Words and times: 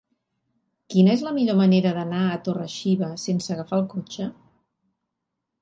Quina 0.93 1.11
és 1.17 1.23
la 1.27 1.33
millor 1.35 1.59
manera 1.59 1.91
d'anar 1.99 2.23
a 2.29 2.39
Torre-xiva 2.47 3.13
sense 3.27 3.55
agafar 3.57 3.81
el 3.81 3.89
cotxe? 3.93 4.29